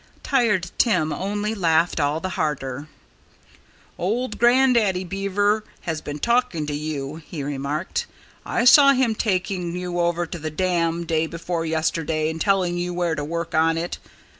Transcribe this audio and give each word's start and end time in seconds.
Tired 0.23 0.71
Tim 0.79 1.13
only 1.13 1.53
laughed 1.53 1.99
all 1.99 2.19
the 2.19 2.29
harder. 2.29 2.87
"Old 3.99 4.39
Grandaddy 4.39 5.03
Beaver 5.03 5.63
has 5.81 6.01
been 6.01 6.17
talking 6.17 6.65
to 6.65 6.73
you," 6.73 7.17
he 7.23 7.43
remarked. 7.43 8.07
"I 8.43 8.65
saw 8.65 8.93
him 8.93 9.13
taking 9.13 9.75
you 9.75 9.99
over 9.99 10.25
to 10.25 10.39
the 10.39 10.49
dam 10.49 11.05
day 11.05 11.27
before 11.27 11.67
yesterday 11.67 12.31
and 12.31 12.41
telling 12.41 12.79
you 12.79 12.95
where 12.95 13.13
to 13.13 13.23
work 13.23 13.53
on 13.53 13.77
it. 13.77 13.99